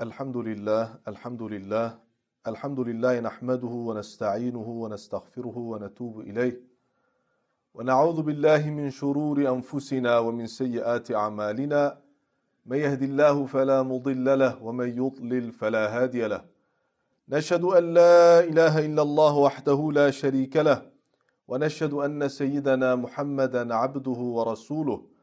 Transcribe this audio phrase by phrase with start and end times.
[0.00, 1.98] الحمد لله الحمد لله
[2.46, 6.60] الحمد لله نحمده ونستعينه ونستغفره ونتوب إليه.
[7.74, 11.98] ونعوذ بالله من شرور أنفسنا ومن سيئات أعمالنا.
[12.66, 16.44] من يهد الله فلا مضل له ومن يضلل فلا هادي له.
[17.28, 20.82] نشهد أن لا إله إلا الله وحده لا شريك له.
[21.48, 25.17] ونشهد أن سيدنا محمدا عبده ورسوله.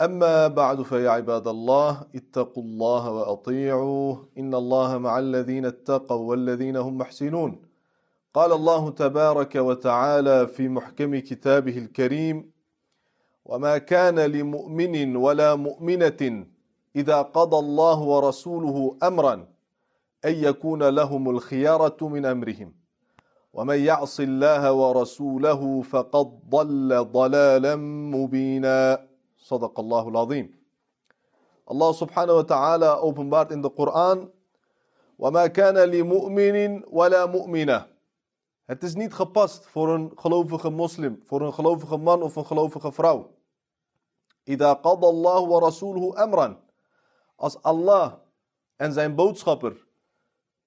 [0.00, 6.98] أما بعد فيا عباد الله اتقوا الله وأطيعوه إن الله مع الذين اتقوا والذين هم
[6.98, 7.62] محسنون.
[8.34, 12.50] قال الله تبارك وتعالى في محكم كتابه الكريم
[13.44, 16.46] وما كان لمؤمن ولا مؤمنة
[16.96, 19.34] إذا قضى الله ورسوله أمرا
[20.24, 22.74] أن يكون لهم الخيارة من أمرهم.
[23.52, 27.76] ومن يعص الله ورسوله فقد ضل ضلالا
[28.16, 29.13] مبينا.
[29.43, 30.59] صدق الله العظيم
[31.71, 34.29] الله سبحانه وتعالى openbaart in de Koran
[35.19, 37.87] وما كان لمؤمن ولا مؤمنة
[38.65, 42.91] Het is niet gepast voor een gelovige moslim, voor een gelovige man of een gelovige
[42.91, 43.29] vrouw.
[44.47, 46.59] إذا قضى الله ورسوله أمرا
[47.35, 48.13] Als Allah
[48.75, 49.87] en zijn boodschapper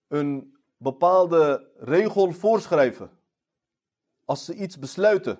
[0.08, 3.10] een bepaalde regel voorschrijven,
[4.24, 5.38] als ze iets besluiten,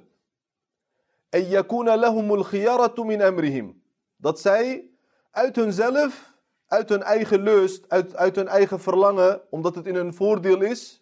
[1.30, 3.82] en yakuna lahumul khiyaratu min amrihim.
[4.16, 4.90] Dat zij
[5.32, 6.34] uit hunzelf,
[6.68, 11.02] uit hun eigen lust, uit, uit hun eigen verlangen, omdat het in hun voordeel is,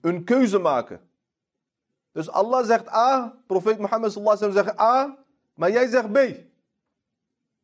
[0.00, 1.00] een keuze maken.
[2.12, 5.16] Dus Allah zegt A, profeet Mohammed sallallahu alaihi zegt A,
[5.54, 6.18] maar jij zegt B.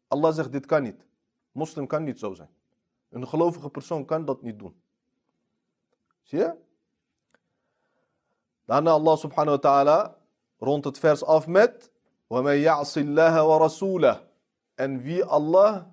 [0.08, 1.06] Allah zegt dit kan niet.
[1.52, 2.48] Moslim kan niet zo zijn.
[3.10, 4.82] Een gelovige persoon kan dat niet doen.
[6.22, 6.54] Zie je?
[8.64, 10.16] Daarna Allah subhanahu wa ta'ala
[10.63, 11.91] rond het vers af met
[12.27, 14.19] وَمَنْ يَعْصِ اللَّهَ وَرَسُولَهُ
[14.75, 15.83] En wie Allah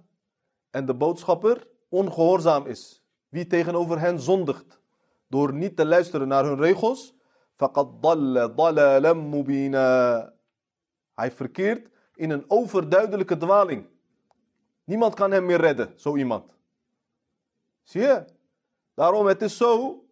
[0.71, 3.03] en de boodschapper ongehoorzaam is.
[3.29, 4.81] Wie tegenover hen zondigt.
[5.29, 7.15] Door niet te luisteren naar hun regels.
[7.57, 10.33] فَقَدْ ضَلَّ ضَلَالًا مُبِينًا
[11.15, 13.87] Hij verkeert in een overduidelijke dwaling.
[14.85, 16.57] Niemand kan hem meer redden, zo iemand.
[17.83, 18.25] Zie je?
[18.95, 20.05] Daarom, het is zo.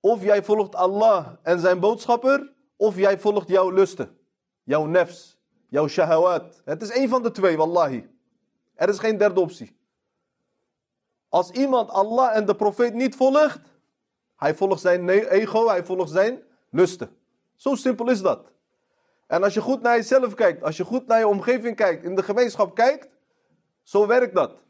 [0.00, 2.52] Of jij volgt Allah en zijn boodschapper.
[2.75, 4.17] of jij volgt jouw lusten.
[4.63, 5.37] Jouw nefs.
[5.67, 6.61] Jouw shahawat.
[6.65, 8.09] Het is één van de twee, wallahi.
[8.75, 9.77] Er is geen derde optie.
[11.29, 13.61] Als iemand Allah en de profeet niet volgt.
[14.35, 17.17] Hij volgt zijn ego, hij volgt zijn lusten.
[17.55, 18.51] Zo simpel is dat.
[19.27, 22.15] En als je goed naar jezelf kijkt, als je goed naar je omgeving kijkt, in
[22.15, 23.09] de gemeenschap kijkt,
[23.83, 24.61] zo werkt dat.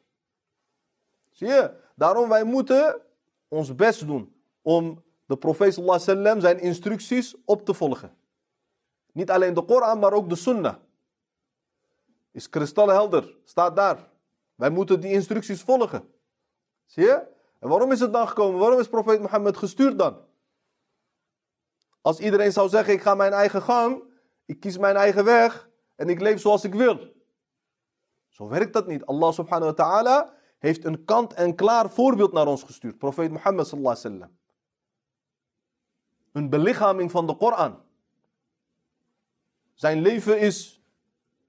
[1.31, 1.71] Zie je?
[1.95, 3.01] Daarom wij moeten
[3.47, 8.15] ons best doen om de profeet wasallam zijn instructies op te volgen.
[9.11, 10.75] Niet alleen de Koran, maar ook de Sunnah.
[12.31, 14.09] Is kristalhelder, staat daar.
[14.55, 16.13] Wij moeten die instructies volgen.
[16.85, 17.23] Zie je?
[17.59, 18.59] En waarom is het dan gekomen?
[18.59, 20.17] Waarom is profeet Mohammed gestuurd dan?
[22.01, 24.03] Als iedereen zou zeggen, ik ga mijn eigen gang,
[24.45, 26.99] ik kies mijn eigen weg en ik leef zoals ik wil.
[28.27, 29.05] Zo werkt dat niet.
[29.05, 32.97] Allah subhanahu wa ta'ala heeft een kant en klaar voorbeeld naar ons gestuurd.
[32.97, 34.41] Profeet Mohammed sallallahu.
[36.33, 37.81] Een belichaming van de Koran.
[39.73, 40.81] Zijn leven is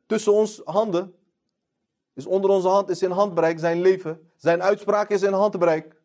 [0.07, 1.15] tussen ons handen.
[2.13, 4.31] Is onder onze hand, is in handbereik zijn leven.
[4.37, 6.03] Zijn uitspraak is in handbereik.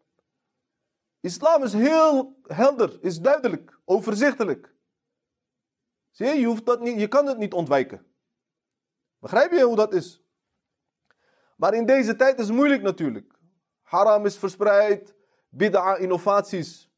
[1.20, 4.74] Islam is heel helder, is duidelijk, overzichtelijk.
[6.12, 8.06] Zie je, je, hoeft dat niet, je kan het niet ontwijken.
[9.20, 10.22] Begrijp je hoe dat is?
[11.56, 13.34] Maar in deze tijd is het moeilijk natuurlijk.
[13.82, 15.16] Haram is verspreid,
[15.50, 16.89] bid'a, innovaties,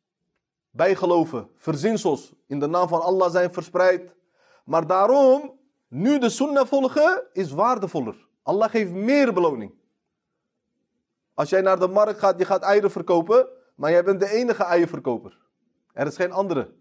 [0.71, 4.15] bijgeloven, verzinsels in de naam van Allah zijn verspreid.
[4.65, 8.27] Maar daarom, nu de sunnah volgen, is waardevoller.
[8.43, 9.73] Allah geeft meer beloning.
[11.33, 14.63] Als jij naar de markt gaat, je gaat eieren verkopen, maar jij bent de enige
[14.63, 15.37] eierverkoper.
[15.93, 16.73] Er is geen andere.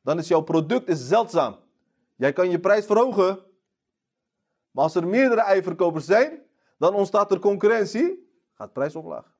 [0.00, 1.56] Dan is jouw product is zeldzaam.
[2.16, 3.38] Jij kan je prijs verhogen.
[4.70, 6.42] Maar als er meerdere eierverkopers zijn,
[6.78, 9.34] dan ontstaat er concurrentie, gaat de prijs omlaag.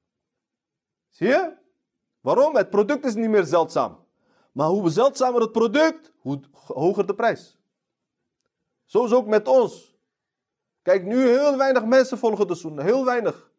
[1.08, 1.60] Zie je?
[2.22, 2.56] Waarom?
[2.56, 3.98] Het product is niet meer zeldzaam.
[4.52, 7.58] Maar hoe zeldzamer het product, hoe hoger de prijs.
[8.84, 9.96] Zo is ook met ons.
[10.82, 12.84] Kijk, nu heel weinig mensen volgen de sunnah.
[12.84, 13.50] Heel weinig.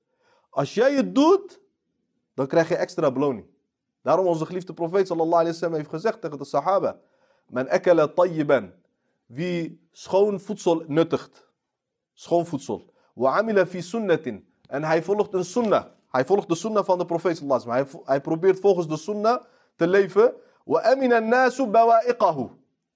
[0.50, 1.62] Als jij het doet,
[2.34, 3.46] dan krijg je extra beloning.
[4.02, 7.00] Daarom onze geliefde profeet sallallahu alaihi wasallam heeft gezegd tegen de sahaba.
[7.48, 8.74] Men ekele tayyiban.
[9.26, 11.52] Wie schoon voedsel nuttigt.
[12.14, 12.94] Schoon voedsel.
[13.14, 14.48] Wa amila fi sunnatin.
[14.68, 15.86] En hij volgt een sunnah.
[16.14, 17.70] Hij volgt de sunnah van de profeet sallallahu.
[17.70, 19.44] Hij, hij probeert volgens de sunnah
[19.76, 20.34] te leven.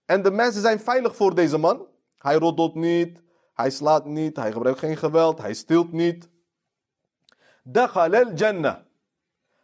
[0.06, 1.88] En de mensen zijn veilig voor deze man.
[2.18, 3.22] Hij roddelt niet.
[3.54, 4.36] Hij slaat niet.
[4.36, 5.42] Hij gebruikt geen geweld.
[5.42, 6.30] Hij stilt niet.
[7.64, 8.78] Dakhal al-jannah.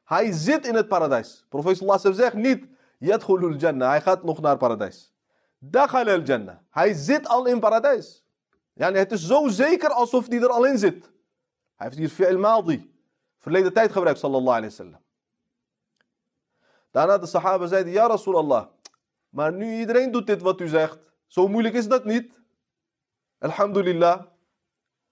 [0.03, 1.45] Hij zit in het paradijs.
[1.49, 2.67] Profeet sallallahu zegt niet,
[2.97, 3.89] yadkhulul jannah.
[3.89, 5.13] Hij gaat nog naar paradijs.
[5.57, 6.57] Dakhal al-jannah.
[6.69, 8.25] Hij zit al in paradijs.
[8.73, 11.11] Ja, het is zo zeker alsof hij er al in zit.
[11.75, 12.92] Hij heeft hier fi'il madi
[13.42, 15.00] Verleden tijd gebruikt, sallallahu alaihi wasallam.
[16.90, 18.66] Daarna de sahaba zeiden, ja Rasulallah.
[19.28, 20.98] Maar nu iedereen doet dit wat u zegt.
[21.26, 22.40] Zo moeilijk is dat niet.
[23.38, 24.24] Alhamdulillah.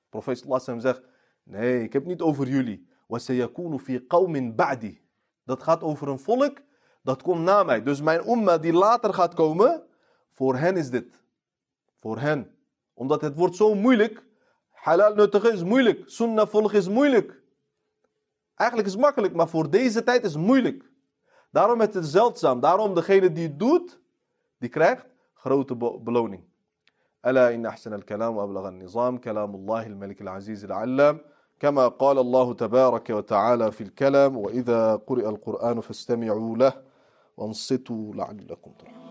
[0.08, 1.02] Profeet sallallahu alaihi wasallam zegt,
[1.42, 2.88] nee, ik heb niet over jullie.
[3.06, 5.00] وَسَيَكُونُ فِي قَوْمٍ بَعْدِي.
[5.44, 6.58] Dat gaat over een volk,
[7.02, 7.82] dat komt na mij.
[7.82, 9.86] Dus mijn umma die later gaat komen,
[10.30, 11.22] voor hen is dit.
[12.00, 12.56] Voor hen.
[12.94, 14.24] Omdat het wordt zo moeilijk.
[14.70, 16.02] Halal nuttigen is moeilijk.
[16.06, 17.39] Sunnah volgen is moeilijk.
[18.61, 20.91] Eigenlijk is het makkelijk, maar voor deze tijd is het moeilijk.
[21.51, 22.59] Daarom is het zeldzaam.
[22.59, 23.99] Daarom degene die het doet,
[24.57, 26.43] die krijgt grote beloning.
[27.25, 31.19] ألا إن أحسن الكلام وأبلغ النظام كلام الله الملك العزيز العلام
[31.59, 36.73] كما قال الله تبارك وتعالى في الكلام وإذا قرئ القرآن فاستمعوا له
[37.37, 39.10] وانصتوا لعلكم ترحمون